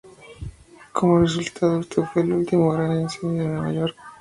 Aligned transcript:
Como 0.93 1.19
resultado, 1.19 1.79
este 1.79 2.03
fue 2.07 2.23
el 2.23 2.33
último 2.33 2.71
gran 2.71 3.01
incendio 3.01 3.43
de 3.43 3.49
Nueva 3.49 3.71
York. 3.71 3.95